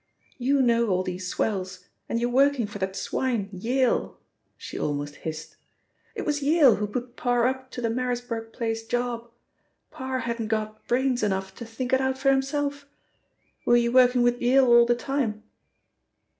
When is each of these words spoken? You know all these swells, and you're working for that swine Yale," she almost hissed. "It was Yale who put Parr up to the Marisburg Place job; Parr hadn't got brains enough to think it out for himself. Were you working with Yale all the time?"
You 0.39 0.63
know 0.63 0.87
all 0.89 1.03
these 1.03 1.27
swells, 1.27 1.85
and 2.09 2.19
you're 2.19 2.27
working 2.31 2.65
for 2.65 2.79
that 2.79 2.95
swine 2.95 3.49
Yale," 3.51 4.17
she 4.57 4.79
almost 4.79 5.17
hissed. 5.17 5.57
"It 6.15 6.25
was 6.25 6.41
Yale 6.41 6.77
who 6.77 6.87
put 6.87 7.15
Parr 7.15 7.45
up 7.45 7.69
to 7.69 7.81
the 7.81 7.89
Marisburg 7.91 8.51
Place 8.51 8.83
job; 8.87 9.29
Parr 9.91 10.21
hadn't 10.21 10.47
got 10.47 10.87
brains 10.87 11.21
enough 11.21 11.53
to 11.53 11.65
think 11.65 11.93
it 11.93 12.01
out 12.01 12.17
for 12.17 12.31
himself. 12.31 12.87
Were 13.63 13.77
you 13.77 13.91
working 13.91 14.23
with 14.23 14.41
Yale 14.41 14.65
all 14.65 14.87
the 14.87 14.95
time?" 14.95 15.43